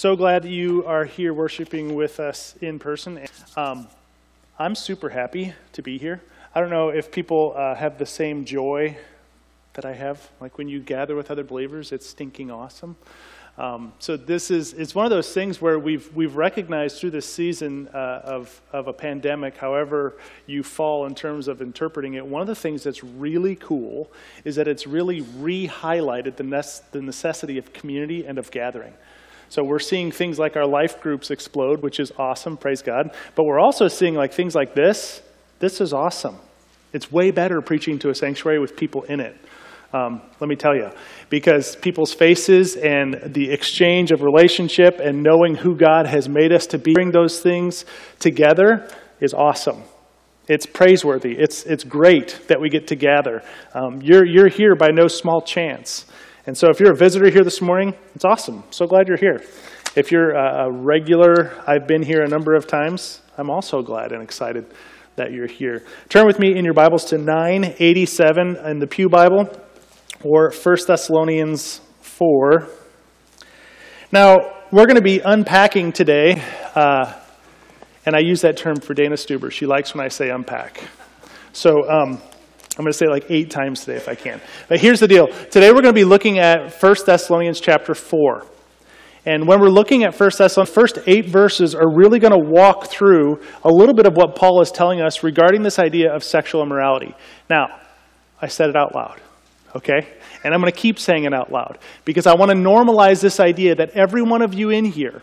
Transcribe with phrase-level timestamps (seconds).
[0.00, 3.20] So glad you are here worshiping with us in person.
[3.54, 3.86] Um,
[4.58, 6.22] I'm super happy to be here.
[6.54, 8.96] I don't know if people uh, have the same joy
[9.74, 10.30] that I have.
[10.40, 12.96] Like when you gather with other believers, it's stinking awesome.
[13.58, 17.30] Um, so this is it's one of those things where we've we've recognized through this
[17.30, 20.14] season uh, of of a pandemic, however
[20.46, 22.24] you fall in terms of interpreting it.
[22.24, 24.10] One of the things that's really cool
[24.46, 28.94] is that it's really re-highlighted the, ne- the necessity of community and of gathering.
[29.50, 33.10] So we're seeing things like our life groups explode, which is awesome, praise God.
[33.34, 35.22] But we're also seeing like things like this.
[35.58, 36.36] This is awesome.
[36.92, 39.36] It's way better preaching to a sanctuary with people in it.
[39.92, 40.90] Um, let me tell you,
[41.30, 46.68] because people's faces and the exchange of relationship and knowing who God has made us
[46.68, 47.84] to be, bring those things
[48.20, 48.88] together
[49.20, 49.82] is awesome.
[50.46, 51.32] It's praiseworthy.
[51.36, 53.42] It's, it's great that we get to gather.
[53.74, 56.06] Um, you're, you're here by no small chance.
[56.46, 58.64] And so if you're a visitor here this morning, it's awesome.
[58.70, 59.42] So glad you're here.
[59.96, 64.22] If you're a regular, I've been here a number of times, I'm also glad and
[64.22, 64.66] excited
[65.16, 65.84] that you're here.
[66.08, 69.50] Turn with me in your Bibles to 987 in the Pew Bible
[70.22, 72.68] or 1 Thessalonians 4.
[74.12, 74.36] Now,
[74.70, 76.42] we're going to be unpacking today,
[76.74, 77.12] uh,
[78.06, 79.50] and I use that term for Dana Stuber.
[79.50, 80.82] She likes when I say unpack.
[81.52, 82.22] So, um,
[82.78, 84.40] I'm going to say it like eight times today if I can.
[84.68, 85.26] But here's the deal.
[85.26, 88.46] Today we're going to be looking at 1 Thessalonians chapter 4.
[89.26, 92.86] And when we're looking at 1 Thessalonians, first eight verses are really going to walk
[92.86, 96.62] through a little bit of what Paul is telling us regarding this idea of sexual
[96.62, 97.14] immorality.
[97.50, 97.80] Now,
[98.40, 99.20] I said it out loud,
[99.74, 100.08] okay?
[100.44, 103.40] And I'm going to keep saying it out loud because I want to normalize this
[103.40, 105.22] idea that every one of you in here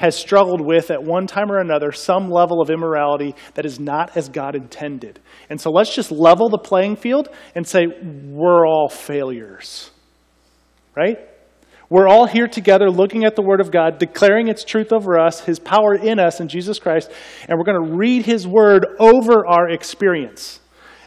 [0.00, 4.16] has struggled with at one time or another some level of immorality that is not
[4.16, 5.20] as God intended.
[5.50, 9.90] And so let's just level the playing field and say, we're all failures.
[10.96, 11.18] Right?
[11.90, 15.40] We're all here together looking at the Word of God, declaring its truth over us,
[15.40, 17.10] His power in us in Jesus Christ,
[17.46, 20.60] and we're going to read His Word over our experience.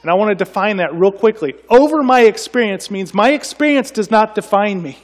[0.03, 1.55] And I want to define that real quickly.
[1.67, 4.99] Over my experience means my experience does not define me.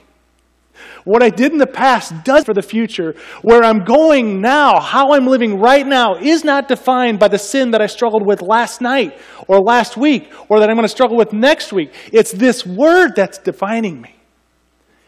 [1.04, 3.16] What I did in the past does for the future.
[3.42, 7.72] Where I'm going now, how I'm living right now, is not defined by the sin
[7.72, 11.18] that I struggled with last night or last week or that I'm going to struggle
[11.18, 11.94] with next week.
[12.12, 14.16] It's this word that's defining me.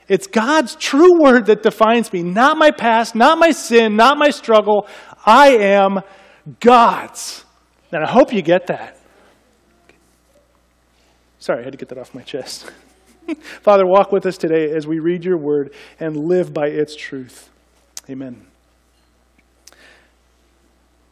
[0.07, 4.29] It's God's true word that defines me, not my past, not my sin, not my
[4.29, 4.87] struggle.
[5.25, 6.01] I am
[6.59, 7.45] God's.
[7.91, 8.97] And I hope you get that.
[11.39, 12.71] Sorry, I had to get that off my chest.
[13.61, 17.49] Father, walk with us today as we read your word and live by its truth.
[18.09, 18.45] Amen.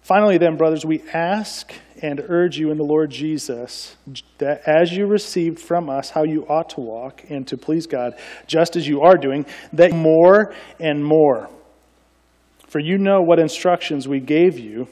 [0.01, 1.71] Finally, then, brothers, we ask
[2.01, 3.95] and urge you in the Lord Jesus
[4.39, 8.13] that as you received from us how you ought to walk and to please God,
[8.47, 11.47] just as you are doing, that more and more.
[12.67, 14.87] For you know what instructions we gave you.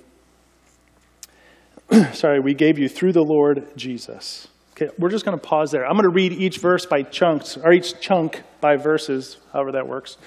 [2.13, 4.47] sorry, we gave you through the Lord Jesus.
[4.79, 5.87] Okay, we're just going to pause there.
[5.87, 9.87] I'm going to read each verse by chunks, or each chunk by verses, however that
[9.87, 10.17] works.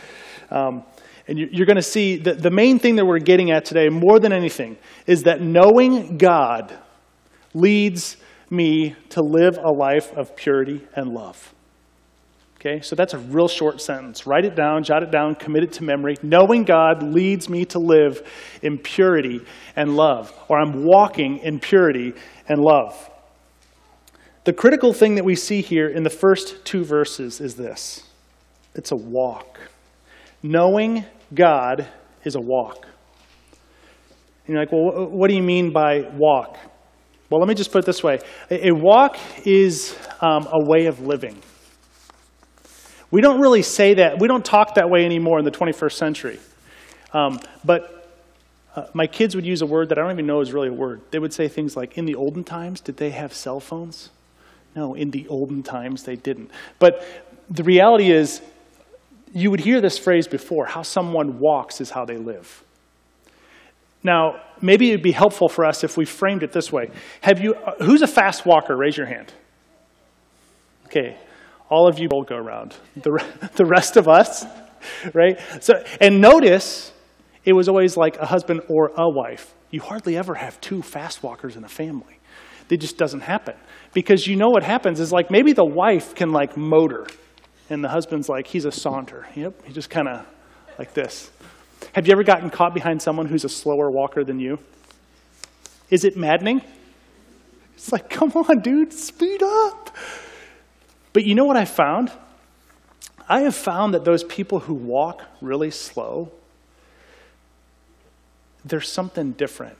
[0.50, 0.82] Um,
[1.28, 4.18] and you're going to see that the main thing that we're getting at today, more
[4.18, 6.76] than anything, is that knowing God
[7.54, 8.16] leads
[8.50, 11.54] me to live a life of purity and love.
[12.56, 14.26] Okay, so that's a real short sentence.
[14.26, 16.16] Write it down, jot it down, commit it to memory.
[16.22, 18.28] Knowing God leads me to live
[18.62, 19.42] in purity
[19.76, 22.14] and love, or I'm walking in purity
[22.48, 23.09] and love.
[24.50, 28.02] The critical thing that we see here in the first two verses is this
[28.74, 29.60] it's a walk.
[30.42, 31.86] Knowing God
[32.24, 32.84] is a walk.
[34.44, 36.58] And you're like, well, what do you mean by walk?
[37.30, 38.18] Well, let me just put it this way
[38.50, 41.40] a walk is um, a way of living.
[43.12, 46.40] We don't really say that, we don't talk that way anymore in the 21st century.
[47.12, 48.18] Um, but
[48.74, 50.72] uh, my kids would use a word that I don't even know is really a
[50.72, 51.02] word.
[51.12, 54.10] They would say things like, in the olden times, did they have cell phones?
[54.74, 56.50] No, in the olden times they didn't.
[56.78, 57.04] But
[57.48, 58.40] the reality is,
[59.32, 62.64] you would hear this phrase before how someone walks is how they live.
[64.02, 66.90] Now, maybe it'd be helpful for us if we framed it this way.
[67.20, 68.76] Have you, uh, who's a fast walker?
[68.76, 69.32] Raise your hand.
[70.86, 71.16] Okay,
[71.68, 72.74] all of you will go around.
[72.96, 73.24] The,
[73.54, 74.44] the rest of us,
[75.14, 75.38] right?
[75.60, 76.92] So, and notice
[77.44, 79.54] it was always like a husband or a wife.
[79.70, 82.18] You hardly ever have two fast walkers in a family.
[82.70, 83.54] It just doesn't happen.
[83.92, 87.06] Because you know what happens is like maybe the wife can like motor,
[87.68, 89.26] and the husband's like, he's a saunter.
[89.34, 90.26] Yep, he just kind of
[90.78, 91.30] like this.
[91.94, 94.58] Have you ever gotten caught behind someone who's a slower walker than you?
[95.90, 96.62] Is it maddening?
[97.74, 99.96] It's like, come on, dude, speed up.
[101.12, 102.12] But you know what I found?
[103.28, 106.32] I have found that those people who walk really slow
[108.64, 109.76] there's something different.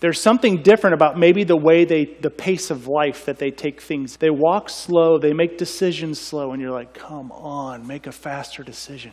[0.00, 3.80] There's something different about maybe the way they, the pace of life that they take
[3.80, 4.16] things.
[4.16, 8.62] They walk slow, they make decisions slow, and you're like, come on, make a faster
[8.62, 9.12] decision.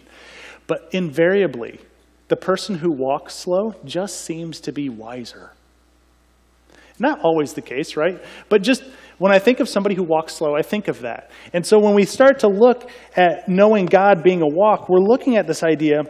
[0.67, 1.79] But invariably,
[2.27, 5.51] the person who walks slow just seems to be wiser.
[6.99, 8.21] Not always the case, right?
[8.49, 8.83] But just
[9.17, 11.31] when I think of somebody who walks slow, I think of that.
[11.53, 15.37] And so when we start to look at knowing God being a walk, we're looking
[15.37, 16.03] at this idea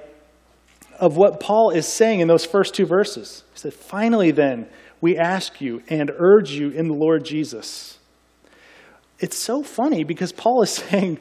[0.99, 3.43] of what Paul is saying in those first two verses.
[3.53, 4.67] He said, Finally, then,
[5.01, 7.99] we ask you and urge you in the Lord Jesus.
[9.19, 11.19] It's so funny because Paul is saying,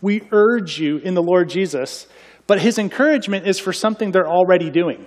[0.00, 2.06] We urge you in the Lord Jesus,
[2.46, 5.06] but his encouragement is for something they're already doing.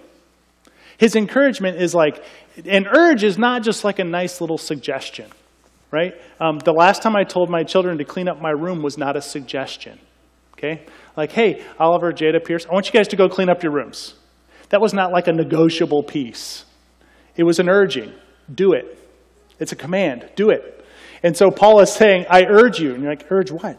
[0.98, 2.24] His encouragement is like,
[2.66, 5.30] an urge is not just like a nice little suggestion,
[5.92, 6.14] right?
[6.40, 9.18] Um, the last time I told my children to clean up my room was not
[9.18, 10.00] a suggestion,
[10.58, 10.86] okay?
[11.16, 14.16] Like, hey, Oliver, Jada, Pierce, I want you guys to go clean up your rooms.
[14.70, 16.66] That was not like a negotiable piece.
[17.36, 18.14] It was an urging.
[18.54, 18.98] Do it.
[19.60, 20.30] It's a command.
[20.36, 20.86] Do it.
[21.24, 22.94] And so Paul is saying, I urge you.
[22.94, 23.78] And you're like, urge what?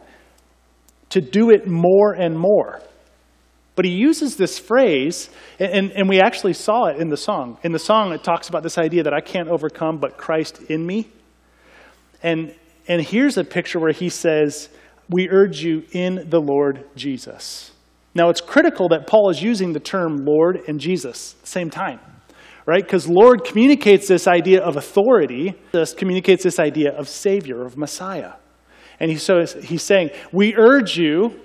[1.11, 2.83] To do it more and more.
[3.77, 5.29] But he uses this phrase,
[5.61, 7.59] and, and we actually saw it in the song.
[7.63, 10.85] In the song, it talks about this idea that I can't overcome but Christ in
[10.85, 11.09] me.
[12.23, 12.55] And,
[12.89, 14.71] and here's a picture where he says,
[15.09, 17.73] we urge you in the Lord Jesus.
[18.15, 21.71] Now, it's critical that Paul is using the term Lord and Jesus at the same
[21.71, 22.01] time,
[22.65, 22.83] right?
[22.83, 28.33] Because Lord communicates this idea of authority, this communicates this idea of Savior, of Messiah.
[28.99, 31.39] And he, so he's saying, We urge you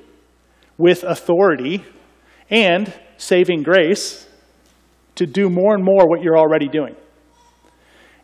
[0.78, 1.84] with authority
[2.50, 4.28] and saving grace
[5.16, 6.96] to do more and more what you're already doing.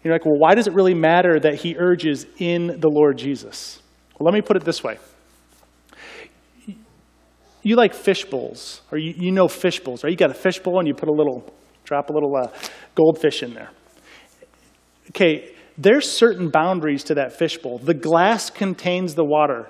[0.04, 3.82] You're like, well, why does it really matter that he urges in the Lord Jesus?
[4.18, 4.98] Well, let me put it this way
[7.68, 10.10] you like fish bowls, or you, you know fish bowls, right?
[10.10, 11.54] You got a fish bowl and you put a little,
[11.84, 12.48] drop a little uh,
[12.96, 13.72] goldfish in there.
[15.10, 17.78] Okay, there's certain boundaries to that fish bowl.
[17.78, 19.70] The glass contains the water.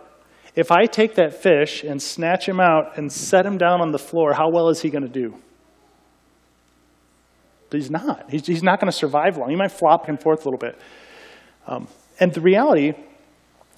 [0.56, 4.00] If I take that fish and snatch him out and set him down on the
[4.00, 5.36] floor, how well is he going to do?
[7.72, 8.30] He's not.
[8.30, 9.50] He's, he's not going to survive long.
[9.50, 10.80] He might flop and forth a little bit.
[11.66, 11.88] Um,
[12.20, 12.94] and the reality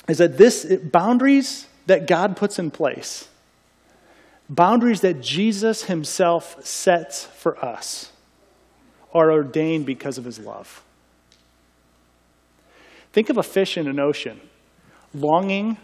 [0.09, 3.29] is that this it, boundaries that God puts in place
[4.49, 8.11] Boundaries that Jesus himself sets for us
[9.13, 10.83] are ordained because of his love.
[13.13, 14.39] Think of a fish in an ocean
[15.13, 15.77] longing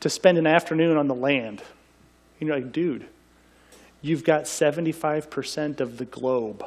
[0.00, 1.62] to spend an afternoon on the land.
[2.40, 3.06] And you're like, dude,
[4.00, 6.64] you've got 75% of the globe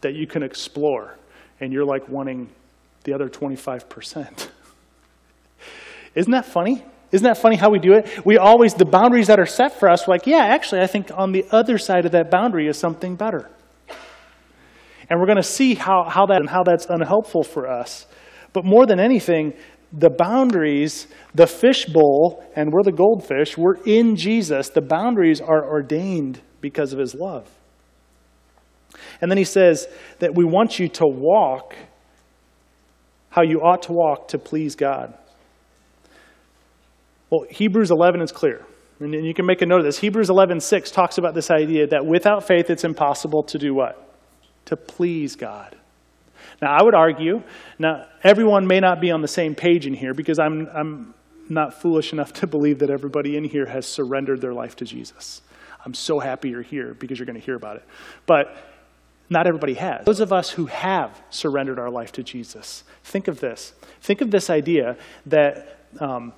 [0.00, 1.16] that you can explore,
[1.60, 2.48] and you're like wanting
[3.04, 4.48] the other 25%.
[6.14, 6.84] Isn't that funny?
[7.12, 8.24] Isn't that funny how we do it?
[8.24, 11.10] We always, the boundaries that are set for us, we're like, yeah, actually, I think
[11.14, 13.50] on the other side of that boundary is something better.
[15.10, 18.06] And we're going to see how, how that and how that's unhelpful for us.
[18.54, 19.52] But more than anything,
[19.92, 24.70] the boundaries, the fishbowl, and we're the goldfish, we're in Jesus.
[24.70, 27.46] The boundaries are ordained because of his love.
[29.20, 29.86] And then he says
[30.18, 31.76] that we want you to walk
[33.30, 35.14] how you ought to walk to please God.
[37.32, 38.62] Well, Hebrews 11 is clear.
[39.00, 39.98] And you can make a note of this.
[39.98, 44.14] Hebrews 11, 6 talks about this idea that without faith it's impossible to do what?
[44.66, 45.74] To please God.
[46.60, 47.42] Now, I would argue,
[47.78, 51.14] now, everyone may not be on the same page in here because I'm, I'm
[51.48, 55.40] not foolish enough to believe that everybody in here has surrendered their life to Jesus.
[55.86, 57.84] I'm so happy you're here because you're going to hear about it.
[58.26, 58.54] But
[59.30, 60.04] not everybody has.
[60.04, 63.72] Those of us who have surrendered our life to Jesus, think of this.
[64.02, 66.34] Think of this idea that um,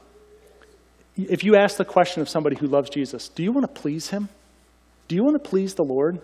[1.16, 4.10] if you ask the question of somebody who loves Jesus, do you want to please
[4.10, 4.28] him?
[5.08, 6.20] Do you want to please the Lord?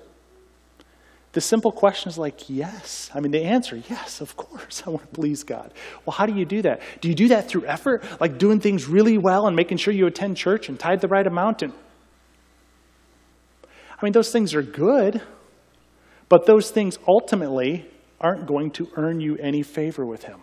[1.33, 3.09] The simple question is like, yes.
[3.15, 5.73] I mean, the answer, yes, of course, I want to please God.
[6.05, 6.81] Well, how do you do that?
[7.01, 10.07] Do you do that through effort, like doing things really well and making sure you
[10.07, 11.63] attend church and tithe the right amount?
[11.63, 11.73] And
[14.01, 15.21] I mean, those things are good,
[16.29, 17.87] but those things ultimately
[18.21, 20.41] aren't going to earn you any favor with Him.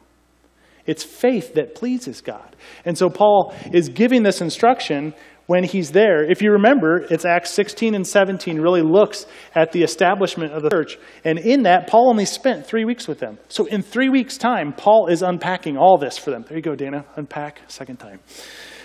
[0.88, 2.56] It's faith that pleases God.
[2.86, 5.14] And so Paul is giving this instruction
[5.48, 6.24] when he's there.
[6.24, 9.26] If you remember, it's Acts 16 and 17 really looks
[9.56, 10.98] at the establishment of the church.
[11.24, 13.38] And in that, Paul only spent three weeks with them.
[13.48, 16.46] So in three weeks' time, Paul is unpacking all this for them.
[16.48, 17.06] There you go, Dana.
[17.16, 18.20] Unpack, second time.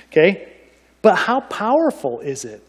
[0.08, 0.52] Okay?
[1.02, 2.64] But how powerful is it?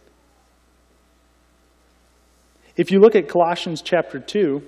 [2.76, 4.64] If you look at Colossians chapter 2,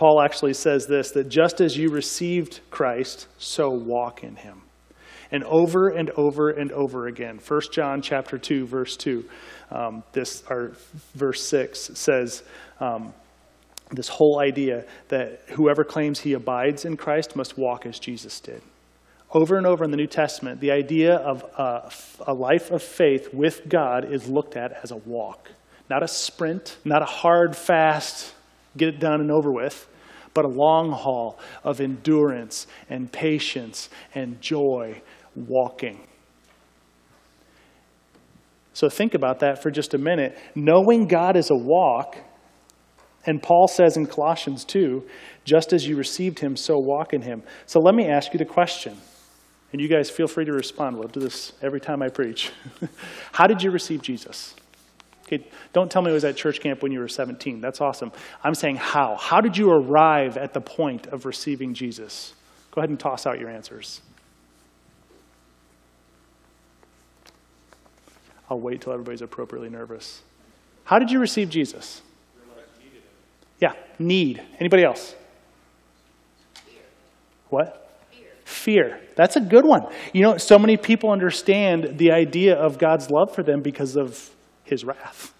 [0.00, 4.62] Paul actually says this that just as you received Christ, so walk in him.
[5.30, 7.38] And over and over and over again.
[7.46, 9.22] 1 John chapter 2, verse 2,
[9.70, 10.72] um, this, or
[11.14, 12.42] verse 6 says,
[12.80, 13.12] um,
[13.90, 18.62] this whole idea that whoever claims he abides in Christ must walk as Jesus did.
[19.34, 21.92] Over and over in the New Testament, the idea of a,
[22.26, 25.50] a, life of faith with God is looked at as a walk,
[25.90, 28.32] not a sprint, not a hard, fast,
[28.76, 29.88] get it done and over with,
[30.34, 35.02] but a long haul of endurance and patience and joy
[35.34, 36.06] walking.
[38.72, 40.38] So think about that for just a minute.
[40.54, 42.16] Knowing God is a walk
[43.26, 45.06] and Paul says in Colossians 2,
[45.44, 47.42] just as you received him, so walk in him.
[47.66, 48.96] So let me ask you the question.
[49.72, 50.96] And you guys feel free to respond.
[50.96, 52.50] We'll do this every time I preach.
[53.32, 54.54] How did you receive Jesus?
[55.32, 57.60] Okay, don't tell me it was at church camp when you were 17.
[57.60, 58.10] That's awesome.
[58.42, 59.14] I'm saying how.
[59.14, 62.34] How did you arrive at the point of receiving Jesus?
[62.72, 64.00] Go ahead and toss out your answers.
[68.50, 70.22] I'll wait till everybody's appropriately nervous.
[70.82, 72.02] How did you receive Jesus?
[73.60, 74.42] Yeah, need.
[74.58, 75.14] Anybody else?
[76.54, 76.82] Fear.
[77.50, 78.02] What?
[78.10, 78.28] Fear.
[78.44, 79.00] Fear.
[79.14, 79.86] That's a good one.
[80.12, 84.30] You know, so many people understand the idea of God's love for them because of
[84.70, 85.34] his wrath.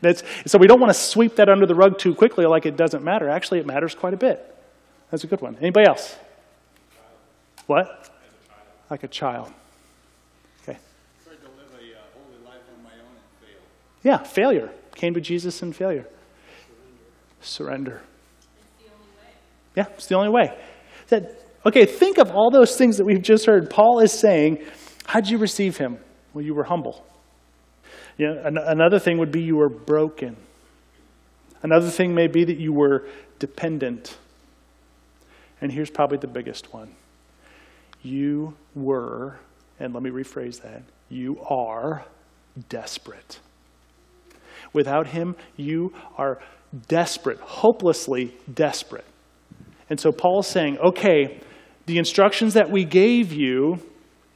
[0.00, 2.76] That's, so we don't want to sweep that under the rug too quickly like it
[2.76, 3.28] doesn't matter.
[3.28, 4.44] Actually, it matters quite a bit.
[5.10, 5.56] That's a good one.
[5.60, 6.16] Anybody else?
[7.66, 8.10] What?
[8.90, 9.52] Like a child.
[10.62, 10.76] Okay.
[11.28, 11.48] A uh.
[14.02, 14.70] Yeah, failure.
[14.96, 16.08] Came to Jesus in failure
[17.42, 18.02] surrender.
[19.76, 20.56] Yeah, it's the only way.
[21.08, 23.70] That, okay, think of all those things that we've just heard.
[23.70, 24.64] Paul is saying,
[25.06, 25.98] How'd you receive him?
[26.32, 27.04] Well, you were humble.
[28.22, 30.36] You know, an- another thing would be you were broken.
[31.60, 33.04] Another thing may be that you were
[33.40, 34.16] dependent.
[35.60, 36.94] And here's probably the biggest one
[38.00, 39.38] you were,
[39.80, 42.04] and let me rephrase that, you are
[42.68, 43.40] desperate.
[44.72, 46.38] Without him, you are
[46.86, 49.04] desperate, hopelessly desperate.
[49.90, 51.40] And so Paul's saying, okay,
[51.86, 53.80] the instructions that we gave you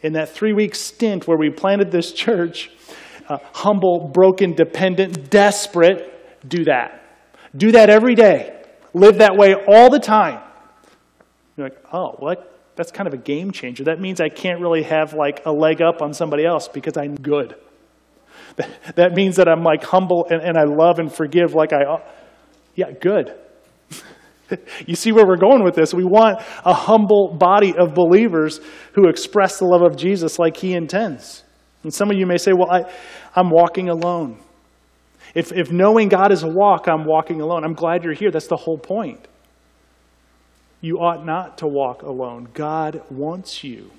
[0.02, 2.72] in that three week stint where we planted this church,
[3.28, 7.02] uh, humble, broken, dependent, desperate, do that.
[7.56, 8.62] Do that every day.
[8.94, 10.40] Live that way all the time.
[11.56, 12.36] You're like, oh, well,
[12.76, 13.84] that's kind of a game changer.
[13.84, 17.16] That means I can't really have like a leg up on somebody else because I'm
[17.16, 17.56] good.
[18.94, 22.00] That means that I'm like humble and, and I love and forgive like I
[22.74, 23.34] yeah, good.
[24.86, 25.92] you see where we're going with this.
[25.92, 28.60] We want a humble body of believers
[28.94, 31.42] who express the love of Jesus like he intends.
[31.86, 32.92] And some of you may say, well, I,
[33.36, 34.38] I'm walking alone.
[35.36, 37.62] If, if knowing God is a walk, I'm walking alone.
[37.62, 38.32] I'm glad you're here.
[38.32, 39.28] That's the whole point.
[40.80, 42.48] You ought not to walk alone.
[42.54, 43.92] God wants you.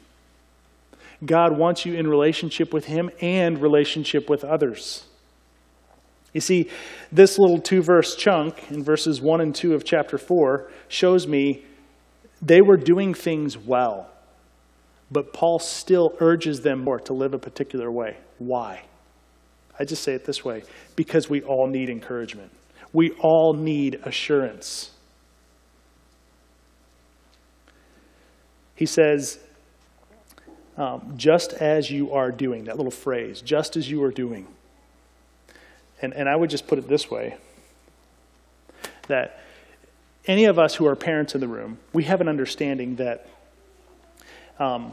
[1.26, 5.06] God wants you in relationship with Him and relationship with others.
[6.34, 6.70] You see,
[7.10, 11.64] this little two verse chunk in verses 1 and 2 of chapter 4 shows me
[12.42, 14.10] they were doing things well,
[15.12, 18.18] but Paul still urges them more to live a particular way.
[18.40, 18.84] Why?
[19.80, 20.64] I just say it this way
[20.96, 22.52] because we all need encouragement,
[22.94, 24.92] we all need assurance.
[28.76, 29.40] He says,
[30.78, 34.46] um, just as you are doing, that little phrase, just as you are doing.
[36.00, 37.38] And, and I would just put it this way
[39.08, 39.42] that
[40.28, 43.28] any of us who are parents in the room, we have an understanding that
[44.60, 44.92] um,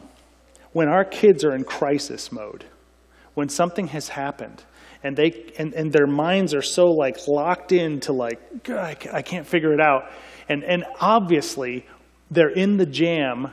[0.73, 2.65] when our kids are in crisis mode,
[3.35, 4.63] when something has happened,
[5.03, 9.73] and they and, and their minds are so like locked into like I can't figure
[9.73, 10.11] it out,
[10.49, 11.87] and and obviously
[12.31, 13.51] they're in the jam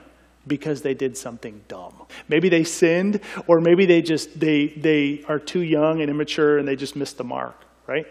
[0.48, 1.94] because they did something dumb.
[2.28, 6.68] Maybe they sinned, or maybe they just they they are too young and immature and
[6.68, 7.56] they just missed the mark,
[7.88, 8.08] right?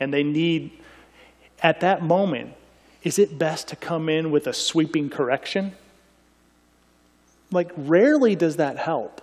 [0.00, 0.72] And they need
[1.62, 2.54] at that moment,
[3.02, 5.74] is it best to come in with a sweeping correction?
[7.50, 9.22] Like rarely does that help.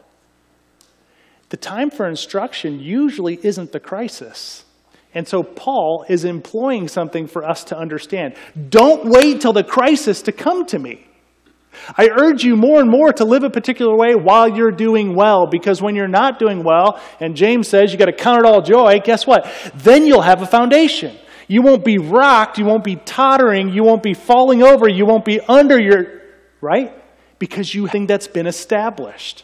[1.49, 4.65] The time for instruction usually isn't the crisis.
[5.13, 8.35] And so Paul is employing something for us to understand.
[8.69, 11.07] Don't wait till the crisis to come to me.
[11.97, 15.45] I urge you more and more to live a particular way while you're doing well,
[15.45, 18.61] because when you're not doing well, and James says you got to count it all
[18.61, 19.49] joy, guess what?
[19.75, 21.15] Then you'll have a foundation.
[21.47, 25.25] You won't be rocked, you won't be tottering, you won't be falling over, you won't
[25.25, 26.21] be under your,
[26.59, 26.93] right?
[27.39, 29.43] Because you think that's been established.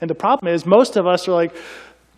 [0.00, 1.54] And the problem is, most of us are like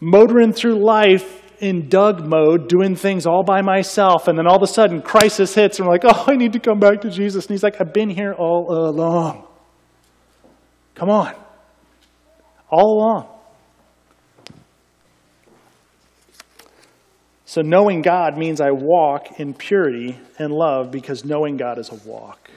[0.00, 4.62] motoring through life in Doug mode, doing things all by myself, and then all of
[4.62, 7.46] a sudden crisis hits, and we're like, oh, I need to come back to Jesus.
[7.46, 9.46] And he's like, I've been here all along.
[10.94, 11.34] Come on.
[12.70, 13.28] All along.
[17.44, 21.96] So knowing God means I walk in purity and love because knowing God is a
[22.08, 22.49] walk.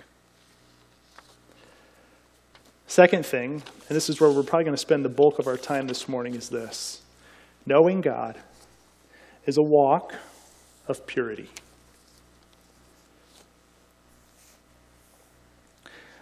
[2.93, 5.57] Second thing, and this is where we're probably going to spend the bulk of our
[5.57, 7.01] time this morning, is this
[7.65, 8.37] knowing God
[9.47, 10.13] is a walk
[10.87, 11.49] of purity.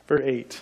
[0.08, 0.62] Verse 8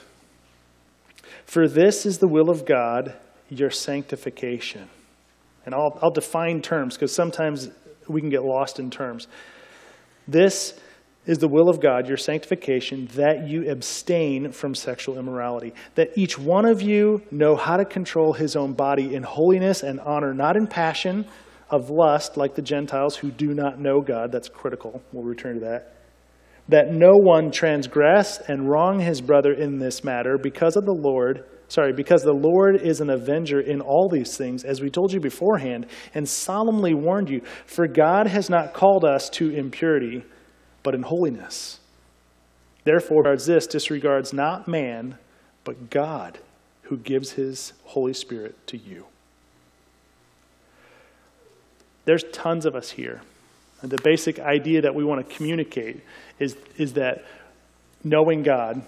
[1.46, 3.14] For this is the will of God,
[3.48, 4.90] your sanctification.
[5.64, 7.70] And I'll, I'll define terms because sometimes
[8.08, 9.28] we can get lost in terms.
[10.28, 10.74] This
[11.26, 16.40] is the will of God, your sanctification, that you abstain from sexual immorality, that each
[16.40, 20.56] one of you know how to control his own body in holiness and honor, not
[20.56, 21.26] in passion
[21.70, 24.32] of lust like the Gentiles who do not know God.
[24.32, 25.02] That's critical.
[25.12, 25.96] We'll return to that.
[26.68, 31.46] That no one transgress and wrong his brother in this matter because of the Lord
[31.70, 35.20] sorry, because the Lord is an avenger in all these things, as we told you
[35.20, 37.42] beforehand, and solemnly warned you.
[37.66, 40.24] For God has not called us to impurity,
[40.84, 41.80] but in holiness.
[42.84, 45.18] Therefore, regards this disregards not man,
[45.64, 46.40] but God,
[46.84, 49.06] who gives his Holy Spirit to you.
[52.06, 53.22] There's tons of us here.
[53.82, 56.02] And the basic idea that we want to communicate
[56.40, 57.24] is, is that
[58.04, 58.82] knowing God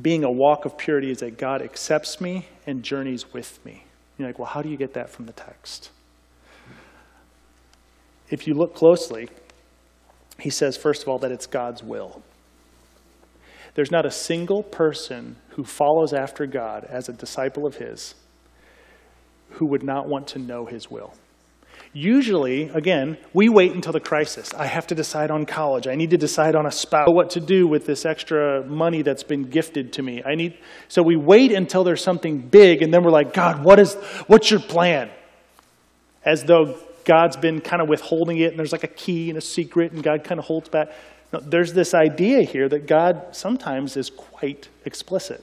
[0.00, 3.84] being a walk of purity is that God accepts me and journeys with me.
[4.16, 5.90] You're like, well, how do you get that from the text?
[8.30, 9.28] If you look closely,
[10.42, 12.20] he says, first of all, that it's God's will.
[13.74, 18.16] There's not a single person who follows after God as a disciple of His
[19.50, 21.14] who would not want to know His will.
[21.92, 24.52] Usually, again, we wait until the crisis.
[24.54, 25.86] I have to decide on college.
[25.86, 29.22] I need to decide on a spouse, what to do with this extra money that's
[29.22, 30.24] been gifted to me.
[30.24, 30.58] I need
[30.88, 33.94] so we wait until there's something big and then we're like, God, what is
[34.26, 35.08] what's your plan?
[36.24, 39.42] As though God's been kind of withholding it and there's like a key and a
[39.42, 40.88] secret and God kind of holds back.
[41.32, 45.42] No, there's this idea here that God sometimes is quite explicit.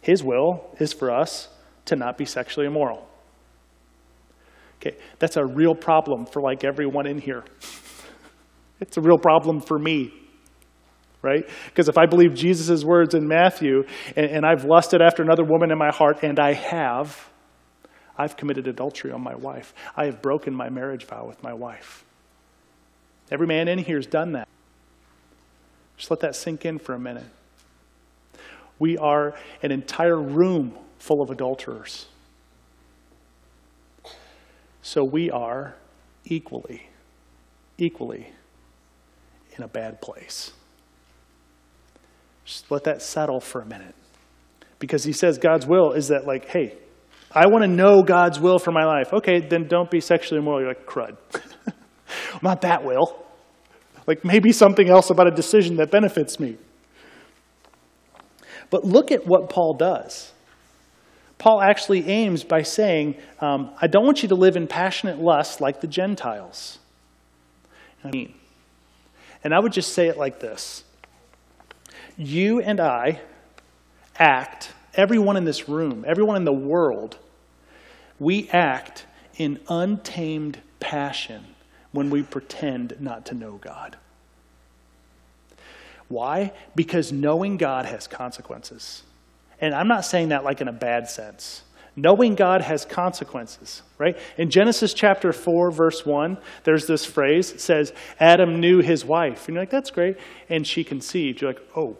[0.00, 1.48] His will is for us
[1.86, 3.06] to not be sexually immoral.
[4.80, 7.44] Okay, that's a real problem for like everyone in here.
[8.80, 10.12] it's a real problem for me,
[11.22, 11.46] right?
[11.66, 13.84] Because if I believe Jesus' words in Matthew
[14.16, 17.29] and, and I've lusted after another woman in my heart, and I have,
[18.20, 19.72] I've committed adultery on my wife.
[19.96, 22.04] I have broken my marriage vow with my wife.
[23.30, 24.46] Every man in here has done that.
[25.96, 27.30] Just let that sink in for a minute.
[28.78, 32.08] We are an entire room full of adulterers.
[34.82, 35.76] So we are
[36.26, 36.90] equally,
[37.78, 38.34] equally
[39.56, 40.52] in a bad place.
[42.44, 43.94] Just let that settle for a minute.
[44.78, 46.76] Because he says God's will is that, like, hey,
[47.32, 49.12] I want to know God's will for my life.
[49.12, 50.60] Okay, then don't be sexually immoral.
[50.60, 51.16] You're like, crud.
[52.42, 53.24] Not that will.
[54.06, 56.56] Like, maybe something else about a decision that benefits me.
[58.70, 60.32] But look at what Paul does.
[61.38, 65.60] Paul actually aims by saying, um, I don't want you to live in passionate lust
[65.60, 66.78] like the Gentiles.
[68.04, 68.34] I mean,
[69.42, 70.84] and I would just say it like this
[72.16, 73.20] You and I
[74.18, 77.16] act, everyone in this room, everyone in the world,
[78.18, 81.44] we act in untamed passion
[81.92, 83.96] when we pretend not to know God.
[86.08, 86.52] Why?
[86.74, 89.02] Because knowing God has consequences.
[89.60, 91.62] And I'm not saying that like in a bad sense.
[91.96, 94.16] Knowing God has consequences, right?
[94.38, 99.48] In Genesis chapter 4, verse 1, there's this phrase it says, Adam knew his wife.
[99.48, 100.16] And you're like, that's great.
[100.48, 101.40] And she conceived.
[101.40, 101.96] You're like, oh.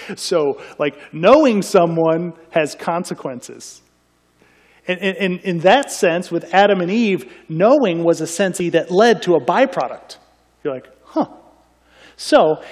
[0.16, 3.82] so, like, knowing someone has consequences.
[4.86, 9.34] And, in that sense, with Adam and Eve, knowing was a sense that led to
[9.34, 10.16] a byproduct.
[10.64, 11.26] You're like, huh.
[12.16, 12.62] So,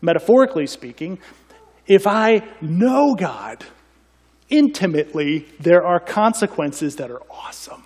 [0.00, 1.20] metaphorically speaking,
[1.86, 3.64] if I know God
[4.48, 7.84] intimately, there are consequences that are awesome.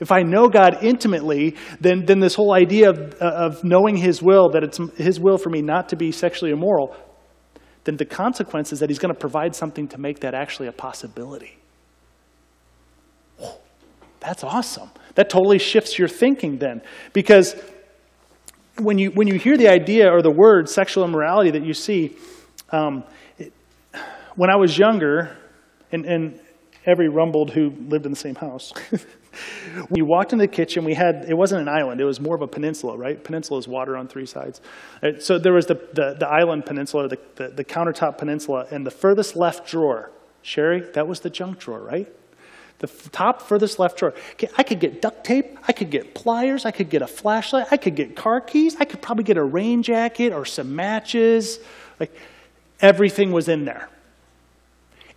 [0.00, 4.22] If I know God intimately, then, then this whole idea of, uh, of knowing His
[4.22, 6.96] will, that it's His will for me not to be sexually immoral,
[7.84, 10.72] then the consequence is that He's going to provide something to make that actually a
[10.72, 11.58] possibility.
[14.20, 14.90] that's awesome.
[15.14, 16.82] That totally shifts your thinking then.
[17.12, 17.54] Because
[18.78, 22.16] when you, when you hear the idea or the word sexual immorality that you see,
[22.70, 23.04] um,
[23.38, 23.52] it,
[24.34, 25.36] when I was younger,
[25.92, 26.40] and, and
[26.86, 28.72] every rumbled who lived in the same house.
[29.90, 30.84] we walked in the kitchen.
[30.84, 33.22] We had it wasn't an island; it was more of a peninsula, right?
[33.22, 34.60] Peninsula is water on three sides.
[35.02, 38.86] Uh, so there was the, the, the island peninsula, the, the, the countertop peninsula, and
[38.86, 40.10] the furthest left drawer,
[40.42, 42.08] Sherry, that was the junk drawer, right?
[42.80, 44.14] The f- top furthest left drawer.
[44.58, 45.58] I could get duct tape.
[45.66, 46.64] I could get pliers.
[46.66, 47.68] I could get a flashlight.
[47.70, 48.76] I could get car keys.
[48.78, 51.60] I could probably get a rain jacket or some matches.
[52.00, 52.14] Like
[52.80, 53.88] everything was in there.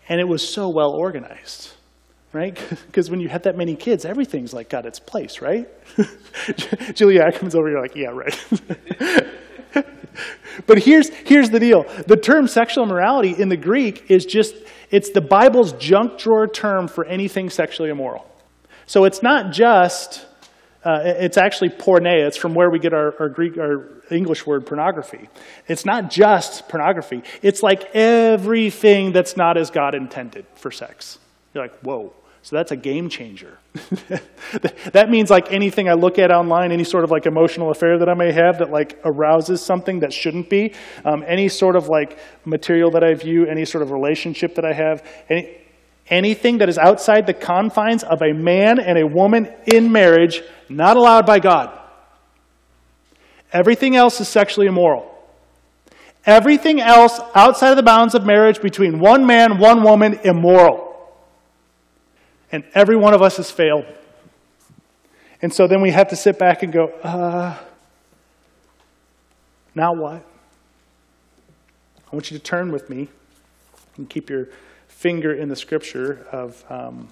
[0.09, 1.73] And it was so well organized,
[2.33, 2.57] right?
[2.87, 5.67] Because when you have that many kids, everything's like got its place, right?
[6.93, 8.45] Julia comes over, you're like, yeah, right.
[10.67, 14.55] but here's, here's the deal the term sexual immorality in the Greek is just,
[14.91, 18.25] it's the Bible's junk drawer term for anything sexually immoral.
[18.85, 20.26] So it's not just,
[20.87, 22.25] uh, it's actually porneia.
[22.27, 25.27] It's from where we get our, our Greek, our English word pornography.
[25.67, 27.23] It's not just pornography.
[27.41, 31.19] It's like everything that's not as God intended for sex.
[31.53, 32.13] You're like, whoa.
[32.41, 33.57] So that's a game changer.
[34.93, 38.07] that means like anything I look at online, any sort of like emotional affair that
[38.07, 40.73] I may have that like arouses something that shouldn't be,
[41.03, 44.71] um, any sort of like material that I view, any sort of relationship that I
[44.71, 45.57] have, any,
[46.09, 50.97] anything that is outside the confines of a man and a woman in marriage, not
[50.97, 51.77] allowed by God.
[53.51, 55.13] Everything else is sexually immoral.
[56.25, 60.83] Everything else outside of the bounds of marriage between one man, one woman, immoral.
[62.51, 63.85] And every one of us has failed.
[65.41, 67.57] And so then we have to sit back and go, uh,
[69.75, 70.25] now what?
[72.11, 73.09] I want you to turn with me
[73.95, 74.49] and keep your
[74.97, 77.07] finger in the scripture of um,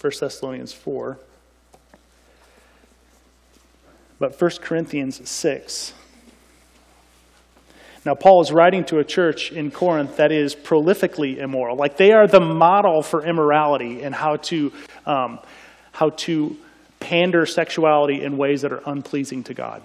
[0.00, 1.16] 1 Thessalonians 4.
[4.18, 5.92] But 1 Corinthians 6.
[8.04, 11.76] Now, Paul is writing to a church in Corinth that is prolifically immoral.
[11.76, 14.72] Like they are the model for immorality and how to,
[15.06, 15.38] um,
[15.92, 16.56] how to
[16.98, 19.84] pander sexuality in ways that are unpleasing to God.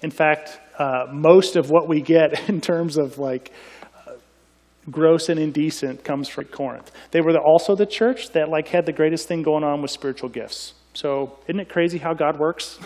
[0.00, 3.52] In fact, uh, most of what we get in terms of like
[4.90, 6.90] gross and indecent comes from Corinth.
[7.10, 10.28] They were also the church that like had the greatest thing going on with spiritual
[10.28, 10.74] gifts.
[10.94, 12.78] So isn't it crazy how God works?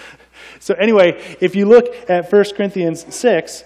[0.60, 3.64] so anyway, if you look at 1 Corinthians 6,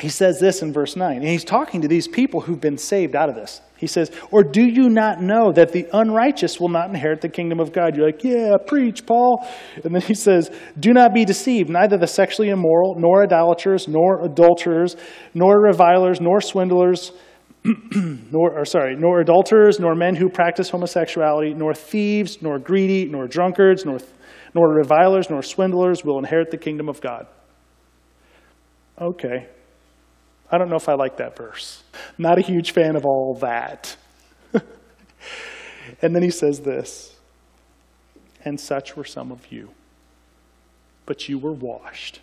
[0.00, 1.16] he says this in verse 9.
[1.16, 3.60] And he's talking to these people who've been saved out of this.
[3.76, 7.60] He says, Or do you not know that the unrighteous will not inherit the kingdom
[7.60, 7.94] of God?
[7.96, 9.46] You're like, Yeah, preach, Paul.
[9.84, 11.68] And then he says, Do not be deceived.
[11.68, 14.96] Neither the sexually immoral, nor idolaters, nor adulterers,
[15.34, 17.12] nor revilers, nor swindlers,
[17.94, 23.26] nor, or sorry, nor adulterers, nor men who practice homosexuality, nor thieves, nor greedy, nor
[23.26, 23.98] drunkards, nor,
[24.54, 27.26] nor revilers, nor swindlers will inherit the kingdom of God.
[28.98, 29.48] Okay.
[30.50, 31.82] I don't know if I like that verse.
[32.18, 33.96] Not a huge fan of all that.
[36.02, 37.16] and then he says this
[38.44, 39.70] And such were some of you.
[41.04, 42.20] But you were washed,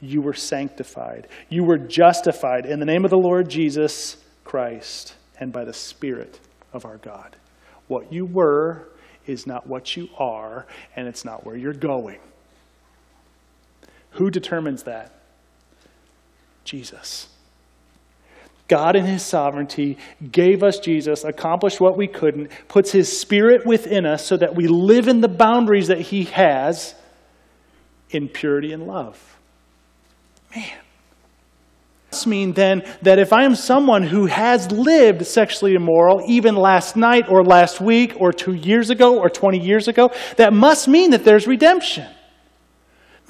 [0.00, 5.52] you were sanctified, you were justified in the name of the Lord Jesus Christ and
[5.52, 6.38] by the Spirit
[6.72, 7.36] of our God.
[7.88, 8.88] What you were
[9.26, 12.18] is not what you are, and it's not where you're going.
[14.12, 15.15] Who determines that?
[16.66, 17.28] Jesus.
[18.68, 19.96] God, in His sovereignty,
[20.32, 24.66] gave us Jesus, accomplished what we couldn't, puts His Spirit within us so that we
[24.66, 26.94] live in the boundaries that He has
[28.10, 29.38] in purity and love.
[30.54, 30.78] Man.
[32.10, 36.96] This mean then that if I am someone who has lived sexually immoral, even last
[36.96, 41.10] night or last week or two years ago or 20 years ago, that must mean
[41.10, 42.06] that there's redemption.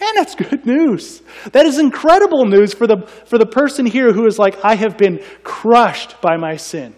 [0.01, 1.23] Man, that's good news.
[1.53, 4.99] That is incredible news for the, for the person here who is like, I have
[4.99, 6.95] been crushed by my sin.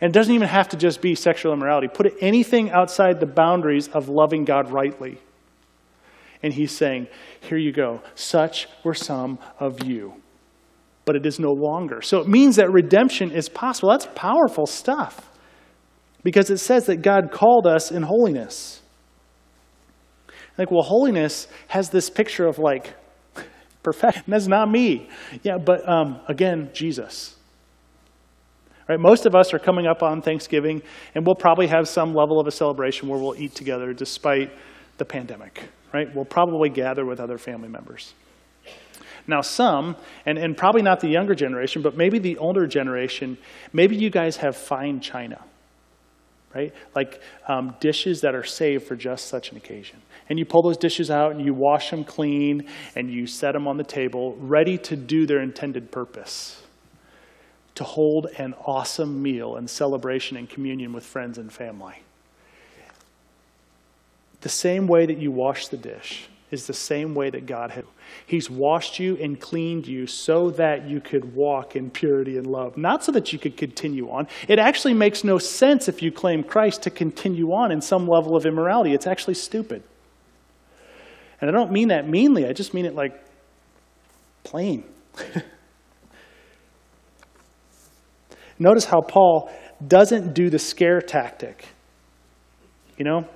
[0.00, 1.88] And it doesn't even have to just be sexual immorality.
[1.88, 5.18] Put anything outside the boundaries of loving God rightly.
[6.42, 7.08] And he's saying,
[7.40, 8.02] Here you go.
[8.14, 10.14] Such were some of you.
[11.06, 12.02] But it is no longer.
[12.02, 13.90] So it means that redemption is possible.
[13.90, 15.30] That's powerful stuff.
[16.22, 18.82] Because it says that God called us in holiness.
[20.58, 22.94] Like, well, holiness has this picture of like
[23.82, 24.22] perfection.
[24.28, 25.08] That's not me.
[25.42, 27.36] Yeah, but um, again, Jesus.
[28.88, 29.00] Right?
[29.00, 30.82] Most of us are coming up on Thanksgiving,
[31.14, 34.50] and we'll probably have some level of a celebration where we'll eat together despite
[34.98, 35.62] the pandemic.
[35.92, 36.14] Right?
[36.14, 38.14] We'll probably gather with other family members.
[39.28, 43.38] Now, some, and, and probably not the younger generation, but maybe the older generation,
[43.72, 45.42] maybe you guys have fine china,
[46.54, 46.72] right?
[46.94, 50.76] Like um, dishes that are saved for just such an occasion and you pull those
[50.76, 54.78] dishes out and you wash them clean and you set them on the table, ready
[54.78, 56.62] to do their intended purpose
[57.74, 62.02] to hold an awesome meal and celebration and communion with friends and family.
[64.40, 67.84] The same way that you wash the dish, is the same way that God had.
[68.24, 72.76] He's washed you and cleaned you so that you could walk in purity and love,
[72.76, 74.28] not so that you could continue on.
[74.46, 78.36] It actually makes no sense if you claim Christ to continue on in some level
[78.36, 78.94] of immorality.
[78.94, 79.82] It's actually stupid.
[81.40, 83.12] And I don't mean that meanly, I just mean it like
[84.44, 84.84] plain.
[88.58, 89.50] Notice how Paul
[89.86, 91.66] doesn't do the scare tactic.
[92.96, 93.28] You know,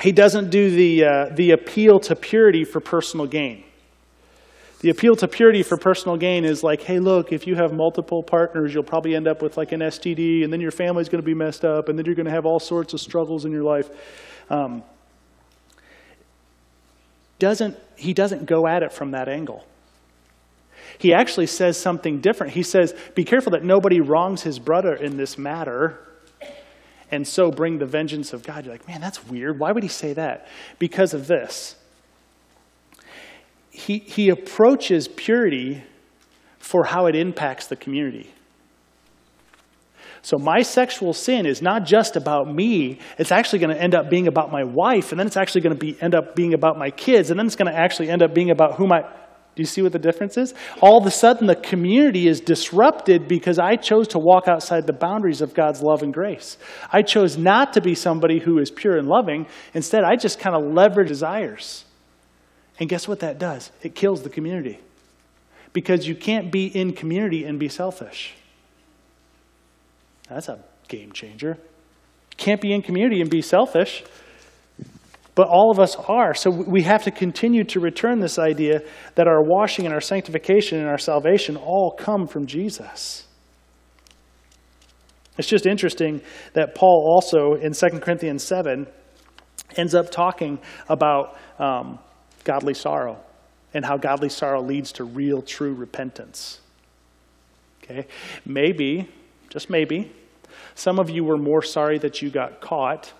[0.00, 3.64] he doesn't do the, uh, the appeal to purity for personal gain.
[4.80, 8.22] The appeal to purity for personal gain is like, hey, look, if you have multiple
[8.22, 11.26] partners, you'll probably end up with like an STD, and then your family's going to
[11.26, 13.64] be messed up, and then you're going to have all sorts of struggles in your
[13.64, 13.88] life.
[14.50, 14.84] Um,
[17.38, 19.64] doesn't, he doesn't go at it from that angle.
[20.98, 22.54] He actually says something different.
[22.54, 25.98] He says, Be careful that nobody wrongs his brother in this matter,
[27.10, 28.64] and so bring the vengeance of God.
[28.64, 29.58] You're like, Man, that's weird.
[29.58, 30.48] Why would he say that?
[30.78, 31.76] Because of this.
[33.70, 35.82] He, he approaches purity
[36.58, 38.32] for how it impacts the community.
[40.26, 42.98] So my sexual sin is not just about me.
[43.16, 45.76] It's actually going to end up being about my wife, and then it's actually going
[45.76, 48.24] to be, end up being about my kids, and then it's going to actually end
[48.24, 50.52] up being about who my do you see what the difference is?
[50.82, 54.92] All of a sudden, the community is disrupted because I chose to walk outside the
[54.92, 56.58] boundaries of God's love and grace.
[56.92, 59.46] I chose not to be somebody who is pure and loving.
[59.74, 61.84] Instead, I just kind of leverage desires.
[62.80, 63.70] And guess what that does?
[63.80, 64.80] It kills the community.
[65.72, 68.34] Because you can't be in community and be selfish.
[70.28, 70.58] That's a
[70.88, 71.58] game changer.
[72.36, 74.04] Can't be in community and be selfish.
[75.34, 76.32] But all of us are.
[76.34, 78.80] So we have to continue to return this idea
[79.16, 83.26] that our washing and our sanctification and our salvation all come from Jesus.
[85.36, 86.22] It's just interesting
[86.54, 88.86] that Paul also in 2 Corinthians 7
[89.76, 90.58] ends up talking
[90.88, 91.98] about um,
[92.44, 93.18] godly sorrow
[93.74, 96.60] and how godly sorrow leads to real, true repentance.
[97.84, 98.06] Okay?
[98.46, 99.10] Maybe,
[99.56, 100.12] just maybe,
[100.74, 103.14] some of you were more sorry that you got caught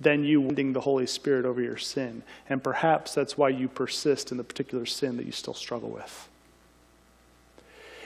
[0.00, 2.22] than you wanting the Holy Spirit over your sin.
[2.48, 6.28] And perhaps that's why you persist in the particular sin that you still struggle with.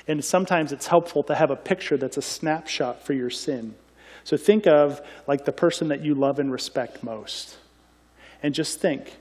[0.09, 3.77] And sometimes it's helpful to have a picture that's a snapshot for your sin.
[4.25, 7.57] So think of like the person that you love and respect most.
[8.43, 9.17] And just think,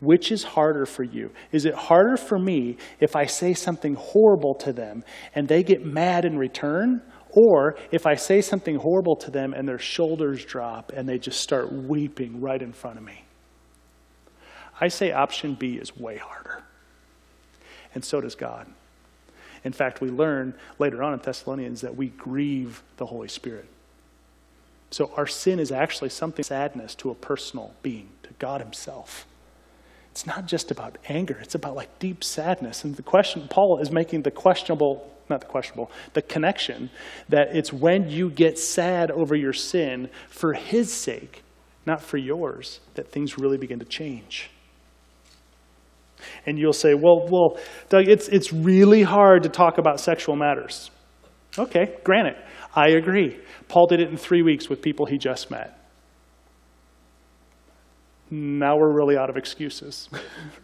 [0.00, 1.32] which is harder for you?
[1.50, 5.84] Is it harder for me if I say something horrible to them and they get
[5.84, 7.02] mad in return?
[7.32, 11.40] Or if I say something horrible to them and their shoulders drop and they just
[11.40, 13.24] start weeping right in front of me.
[14.80, 16.62] I say option B is way harder.
[17.94, 18.66] And so does God.
[19.64, 23.68] In fact, we learn later on in Thessalonians that we grieve the Holy Spirit.
[24.90, 29.26] So our sin is actually something sadness to a personal being, to God Himself.
[30.10, 32.84] It's not just about anger, it's about like deep sadness.
[32.84, 36.90] And the question, Paul is making the questionable not the questionable, the connection
[37.28, 41.42] that it's when you get sad over your sin for his sake,
[41.86, 44.50] not for yours, that things really begin to change.
[46.46, 50.90] And you'll say, well, well, Doug, it's, it's really hard to talk about sexual matters.
[51.58, 52.36] Okay, granted,
[52.74, 53.40] I agree.
[53.68, 55.78] Paul did it in three weeks with people he just met.
[58.30, 60.08] Now we're really out of excuses,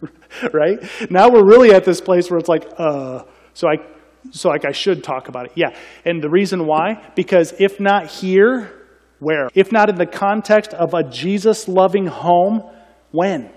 [0.53, 0.79] right?
[1.11, 3.75] Now we're really at this place where it's like, uh, so I
[4.31, 5.51] so like I should talk about it.
[5.55, 5.75] Yeah.
[6.05, 7.11] And the reason why?
[7.15, 8.71] Because if not here,
[9.19, 9.49] where?
[9.53, 12.63] If not in the context of a Jesus loving home,
[13.11, 13.49] when?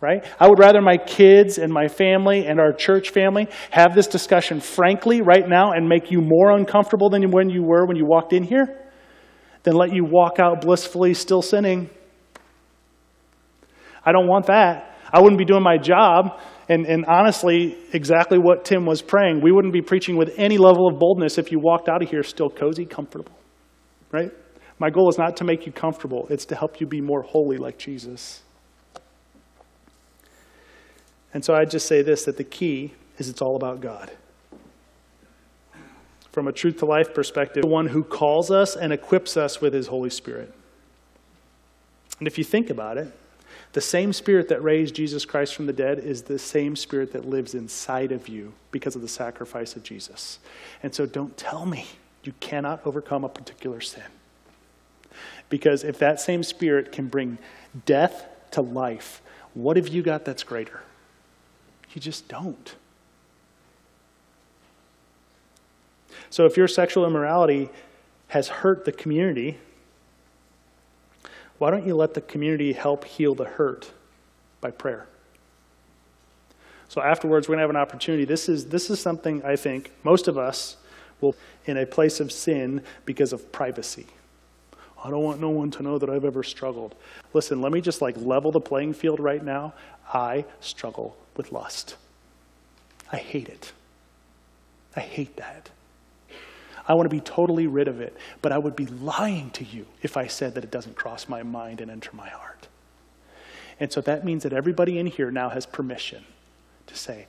[0.00, 0.24] Right?
[0.38, 4.60] I would rather my kids and my family and our church family have this discussion
[4.60, 8.32] frankly right now and make you more uncomfortable than when you were when you walked
[8.34, 8.80] in here
[9.64, 11.88] than let you walk out blissfully still sinning.
[14.04, 14.96] I don't want that.
[15.10, 19.42] I wouldn't be doing my job and, and honestly, exactly what Tim was praying.
[19.42, 22.22] We wouldn't be preaching with any level of boldness if you walked out of here
[22.22, 23.36] still cozy, comfortable,
[24.10, 24.30] right?
[24.78, 27.58] My goal is not to make you comfortable, it's to help you be more holy
[27.58, 28.42] like Jesus.
[31.32, 34.10] And so I'd just say this that the key is it's all about God.
[36.32, 39.72] From a truth to life perspective, the one who calls us and equips us with
[39.72, 40.52] his Holy Spirit.
[42.18, 43.12] And if you think about it,
[43.74, 47.26] the same spirit that raised Jesus Christ from the dead is the same spirit that
[47.26, 50.38] lives inside of you because of the sacrifice of Jesus.
[50.84, 51.86] And so don't tell me
[52.22, 54.04] you cannot overcome a particular sin.
[55.48, 57.36] Because if that same spirit can bring
[57.84, 59.20] death to life,
[59.54, 60.82] what have you got that's greater?
[61.94, 62.76] You just don't.
[66.30, 67.70] So if your sexual immorality
[68.28, 69.58] has hurt the community,
[71.58, 73.90] why don't you let the community help heal the hurt
[74.60, 75.06] by prayer.
[76.88, 78.24] So afterwards, we're going to have an opportunity.
[78.24, 80.76] This is, this is something I think most of us
[81.20, 81.34] will
[81.66, 84.06] in a place of sin because of privacy.
[85.02, 86.94] I don't want no one to know that I've ever struggled.
[87.32, 89.74] Listen, let me just like level the playing field right now.
[90.12, 91.96] I struggle with lust.
[93.12, 93.72] I hate it.
[94.96, 95.70] I hate that.
[96.86, 99.86] I want to be totally rid of it, but I would be lying to you
[100.02, 102.68] if I said that it doesn't cross my mind and enter my heart.
[103.80, 106.24] And so that means that everybody in here now has permission
[106.86, 107.26] to say,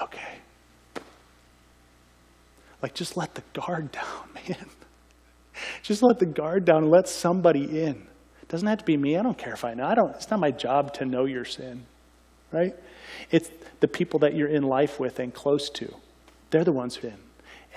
[0.00, 0.38] okay.
[2.82, 4.66] Like, just let the guard down, man.
[5.82, 8.06] just let the guard down and let somebody in.
[8.48, 9.16] Doesn't have to be me.
[9.16, 9.86] I don't care if I know.
[9.86, 11.86] I don't, it's not my job to know your sin,
[12.52, 12.74] right?
[13.30, 15.94] It's the people that you're in life with and close to.
[16.50, 17.14] They're the ones who in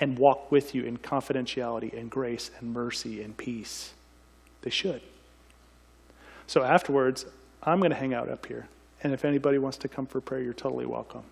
[0.00, 3.92] and walk with you in confidentiality and grace and mercy and peace.
[4.62, 5.02] They should.
[6.46, 7.26] So afterwards,
[7.62, 8.68] I'm going to hang out up here.
[9.02, 11.22] And if anybody wants to come for prayer, you're totally welcome.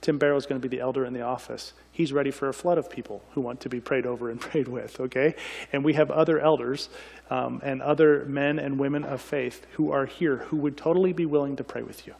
[0.00, 1.74] Tim Barrow is going to be the elder in the office.
[1.92, 4.68] He's ready for a flood of people who want to be prayed over and prayed
[4.68, 5.34] with, okay?
[5.72, 6.88] And we have other elders
[7.28, 11.26] um, and other men and women of faith who are here who would totally be
[11.26, 12.14] willing to pray with you.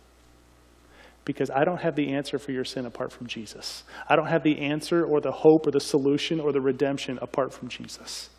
[1.33, 3.85] Because I don't have the answer for your sin apart from Jesus.
[4.09, 7.53] I don't have the answer or the hope or the solution or the redemption apart
[7.53, 8.31] from Jesus.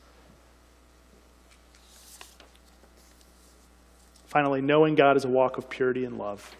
[4.27, 6.53] Finally, knowing God is a walk of purity and love.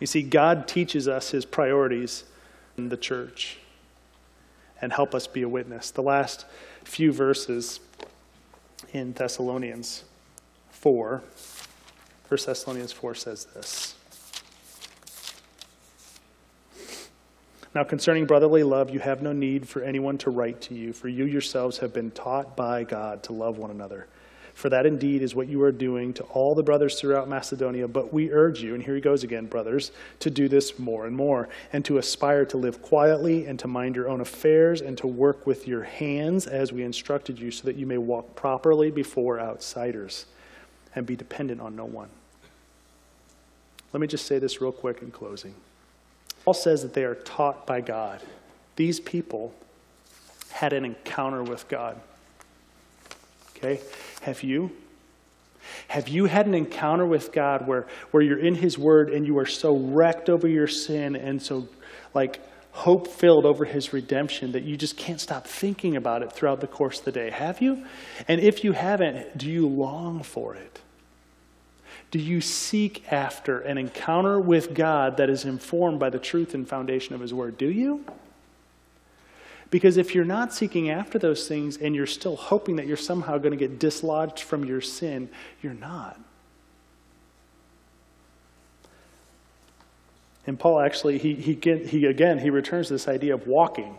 [0.00, 2.24] You see, God teaches us his priorities
[2.78, 3.58] in the church
[4.80, 5.90] and help us be a witness.
[5.90, 6.46] The last
[6.84, 7.80] few verses
[8.94, 10.04] in Thessalonians
[10.70, 11.22] 4,
[12.28, 13.94] 1 Thessalonians 4 says this.
[17.74, 21.08] Now, concerning brotherly love, you have no need for anyone to write to you, for
[21.08, 24.06] you yourselves have been taught by God to love one another.
[24.52, 27.88] For that indeed is what you are doing to all the brothers throughout Macedonia.
[27.88, 31.16] But we urge you, and here he goes again, brothers, to do this more and
[31.16, 35.06] more, and to aspire to live quietly, and to mind your own affairs, and to
[35.06, 39.40] work with your hands as we instructed you, so that you may walk properly before
[39.40, 40.26] outsiders
[40.94, 42.10] and be dependent on no one.
[43.94, 45.54] Let me just say this real quick in closing.
[46.44, 48.20] Paul says that they are taught by God.
[48.76, 49.54] These people
[50.50, 52.00] had an encounter with God.
[53.56, 53.80] Okay?
[54.22, 54.72] Have you?
[55.88, 59.38] Have you had an encounter with God where, where you're in His Word and you
[59.38, 61.68] are so wrecked over your sin and so,
[62.14, 62.40] like,
[62.72, 66.66] hope filled over His redemption that you just can't stop thinking about it throughout the
[66.66, 67.30] course of the day?
[67.30, 67.84] Have you?
[68.26, 70.80] And if you haven't, do you long for it?
[72.12, 76.68] Do you seek after an encounter with God that is informed by the truth and
[76.68, 77.56] foundation of His Word?
[77.56, 78.04] Do you?
[79.70, 83.38] Because if you're not seeking after those things and you're still hoping that you're somehow
[83.38, 85.30] going to get dislodged from your sin,
[85.62, 86.20] you're not.
[90.46, 93.96] And Paul actually, he, he, he again, he returns to this idea of walking.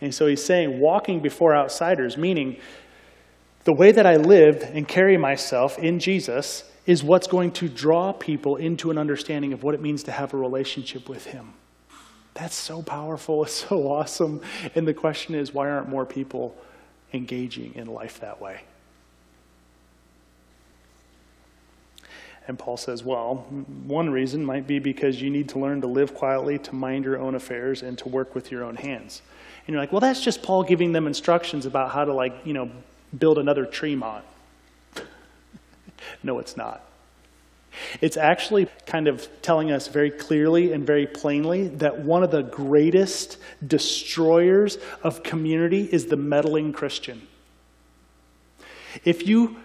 [0.00, 2.58] And so he's saying walking before outsiders, meaning
[3.64, 8.12] the way that I live and carry myself in Jesus is what's going to draw
[8.12, 11.54] people into an understanding of what it means to have a relationship with him.
[12.34, 13.42] That's so powerful.
[13.44, 14.42] It's so awesome.
[14.74, 16.56] And the question is, why aren't more people
[17.12, 18.60] engaging in life that way?
[22.46, 23.36] And Paul says, well,
[23.86, 27.18] one reason might be because you need to learn to live quietly, to mind your
[27.18, 29.22] own affairs, and to work with your own hands.
[29.66, 32.52] And you're like, well, that's just Paul giving them instructions about how to, like, you
[32.52, 32.70] know,
[33.18, 34.24] build another Tremont.
[36.22, 36.84] No, it's not.
[38.00, 42.42] It's actually kind of telling us very clearly and very plainly that one of the
[42.42, 47.26] greatest destroyers of community is the meddling Christian.
[49.04, 49.56] If you,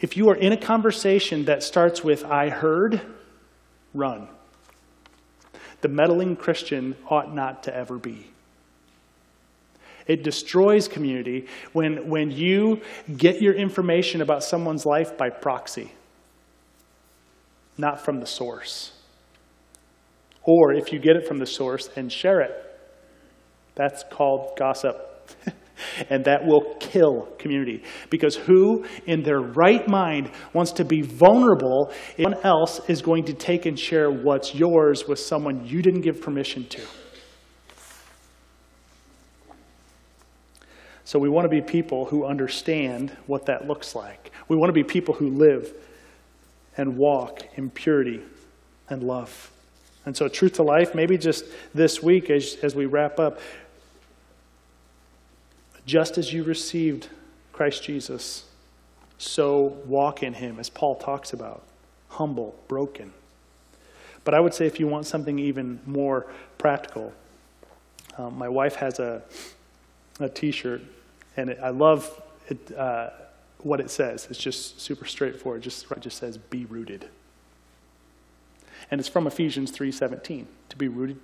[0.00, 3.00] if you are in a conversation that starts with, I heard,
[3.94, 4.28] run.
[5.82, 8.28] The meddling Christian ought not to ever be.
[10.06, 12.80] It destroys community when, when you
[13.16, 15.92] get your information about someone's life by proxy
[17.78, 18.92] not from the source.
[20.44, 22.52] Or if you get it from the source and share it,
[23.74, 24.96] that's called gossip.
[26.10, 27.82] and that will kill community.
[28.10, 33.24] Because who in their right mind wants to be vulnerable if someone else is going
[33.24, 36.82] to take and share what's yours with someone you didn't give permission to?
[41.12, 44.32] So we want to be people who understand what that looks like.
[44.48, 45.70] We want to be people who live
[46.78, 48.22] and walk in purity
[48.88, 49.50] and love.
[50.06, 51.44] And so, truth to life, maybe just
[51.74, 53.40] this week as, as we wrap up,
[55.84, 57.10] just as you received
[57.52, 58.46] Christ Jesus,
[59.18, 61.62] so walk in him, as Paul talks about
[62.08, 63.12] humble, broken,
[64.24, 67.12] But I would say if you want something even more practical,
[68.16, 69.20] um, my wife has a,
[70.18, 70.80] a T-shirt,
[71.36, 73.10] and it, I love it, uh,
[73.58, 74.26] what it says.
[74.30, 75.62] It's just super straightforward.
[75.62, 77.08] Just it just says "Be rooted,"
[78.90, 80.46] and it's from Ephesians three seventeen.
[80.70, 81.18] To be rooted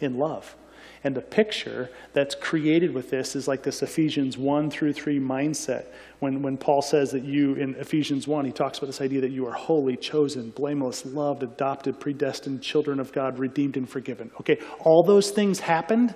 [0.00, 0.56] in love.
[1.02, 5.86] And the picture that's created with this is like this Ephesians 1 through 3 mindset.
[6.18, 9.30] When, when Paul says that you, in Ephesians 1, he talks about this idea that
[9.30, 14.30] you are holy, chosen, blameless, loved, adopted, predestined, children of God, redeemed, and forgiven.
[14.40, 16.14] Okay, all those things happened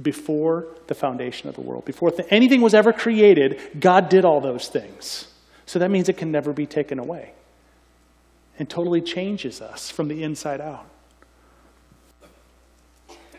[0.00, 1.84] before the foundation of the world.
[1.84, 5.28] Before th- anything was ever created, God did all those things.
[5.64, 7.32] So that means it can never be taken away
[8.58, 10.86] and totally changes us from the inside out.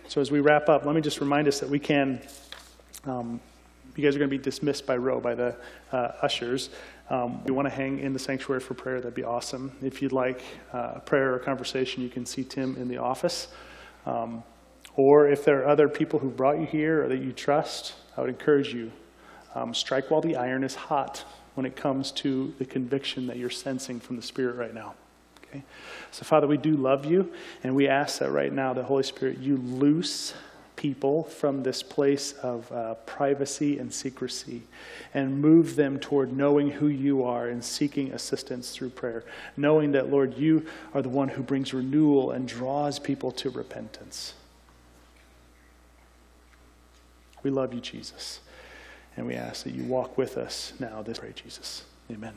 [0.07, 2.21] So as we wrap up, let me just remind us that we can,
[3.05, 3.39] um,
[3.95, 5.55] you guys are going to be dismissed by row, by the
[5.91, 6.69] uh, ushers.
[7.09, 9.71] Um, you want to hang in the sanctuary for prayer, that'd be awesome.
[9.81, 10.41] If you'd like
[10.71, 13.47] uh, prayer or conversation, you can see Tim in the office.
[14.05, 14.43] Um,
[14.97, 18.21] or if there are other people who brought you here or that you trust, I
[18.21, 18.91] would encourage you,
[19.55, 21.23] um, strike while the iron is hot
[21.53, 24.95] when it comes to the conviction that you're sensing from the Spirit right now.
[25.43, 25.63] Okay?
[26.11, 27.31] So, Father, we do love you,
[27.63, 30.33] and we ask that right now, the Holy Spirit, you loose
[30.75, 34.61] people from this place of uh, privacy and secrecy
[35.13, 39.23] and move them toward knowing who you are and seeking assistance through prayer.
[39.55, 44.33] Knowing that, Lord, you are the one who brings renewal and draws people to repentance.
[47.47, 48.41] We love you, Jesus.
[49.15, 51.01] And we ask that you walk with us now.
[51.01, 51.85] This pray, Jesus.
[52.11, 52.33] Amen.